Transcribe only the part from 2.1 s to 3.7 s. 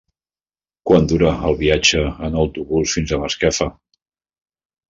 en autobús fins a Masquefa?